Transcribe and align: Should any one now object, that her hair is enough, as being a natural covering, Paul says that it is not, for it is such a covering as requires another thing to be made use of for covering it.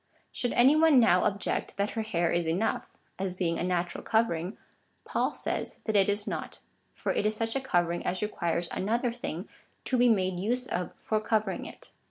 Should 0.31 0.53
any 0.53 0.75
one 0.75 0.99
now 0.99 1.25
object, 1.25 1.77
that 1.77 1.91
her 1.91 2.01
hair 2.01 2.31
is 2.31 2.47
enough, 2.47 2.89
as 3.19 3.35
being 3.35 3.59
a 3.59 3.63
natural 3.63 4.03
covering, 4.03 4.57
Paul 5.05 5.29
says 5.29 5.77
that 5.83 5.95
it 5.95 6.09
is 6.09 6.25
not, 6.25 6.57
for 6.91 7.11
it 7.13 7.23
is 7.27 7.35
such 7.35 7.55
a 7.55 7.61
covering 7.61 8.03
as 8.03 8.23
requires 8.23 8.67
another 8.71 9.11
thing 9.11 9.47
to 9.85 9.99
be 9.99 10.09
made 10.09 10.39
use 10.39 10.65
of 10.65 10.91
for 10.95 11.21
covering 11.21 11.67
it. 11.67 11.91